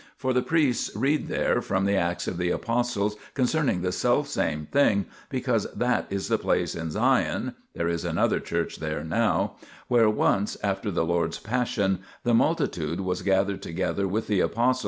[0.17, 5.05] For the priests read there from the Acts of the Apostles concerning the selfsame thing,
[5.29, 9.57] because that is the place in Sion there is another church there now
[9.89, 14.69] where once, after the Lord's Passion, the multitude was gathered together with the Apostles, 1
[14.69, 14.77] Lat.